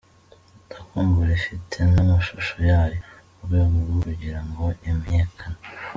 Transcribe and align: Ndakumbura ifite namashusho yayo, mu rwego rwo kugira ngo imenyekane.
Ndakumbura 0.67 1.31
ifite 1.39 1.77
namashusho 1.93 2.55
yayo, 2.69 2.99
mu 3.35 3.41
rwego 3.45 3.75
rwo 3.85 3.97
kugira 4.05 4.39
ngo 4.47 4.63
imenyekane. 4.89 5.59